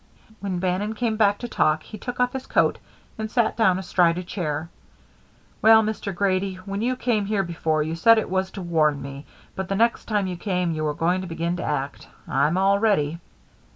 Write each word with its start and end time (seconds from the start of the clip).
When 0.39 0.57
Bannon 0.57 0.95
came 0.95 1.15
back 1.15 1.37
to 1.37 1.47
talk, 1.47 1.83
he 1.83 1.99
took 1.99 2.19
off 2.19 2.33
his 2.33 2.47
coat 2.47 2.79
and 3.19 3.29
sat 3.29 3.55
down 3.55 3.77
astride 3.77 4.17
a 4.17 4.23
chair. 4.23 4.67
"Well, 5.61 5.83
Mr. 5.83 6.11
Grady, 6.11 6.55
when 6.55 6.81
you 6.81 6.95
came 6.95 7.27
here 7.27 7.43
before 7.43 7.83
you 7.83 7.93
said 7.93 8.17
it 8.17 8.27
was 8.27 8.49
to 8.53 8.63
warn 8.63 8.99
me, 8.99 9.27
but 9.55 9.69
the 9.69 9.75
next 9.75 10.05
time 10.05 10.25
you 10.25 10.37
came 10.37 10.71
you 10.71 10.85
were 10.85 10.95
going 10.95 11.21
to 11.21 11.27
begin 11.27 11.55
to 11.57 11.63
act. 11.63 12.07
I'm 12.27 12.57
all 12.57 12.79
ready." 12.79 13.19